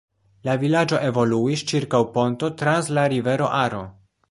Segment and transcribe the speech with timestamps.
[0.47, 3.87] La vilaĝo evoluis ĉirkaŭ ponto trans la rivero Aro.